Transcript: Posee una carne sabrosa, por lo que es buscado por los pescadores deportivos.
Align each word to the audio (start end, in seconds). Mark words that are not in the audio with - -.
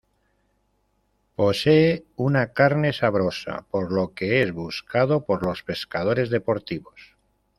Posee 1.35 2.05
una 2.15 2.53
carne 2.53 2.91
sabrosa, 2.91 3.67
por 3.69 3.91
lo 3.91 4.15
que 4.15 4.41
es 4.41 4.51
buscado 4.51 5.25
por 5.27 5.45
los 5.45 5.61
pescadores 5.61 6.31
deportivos. 6.31 7.15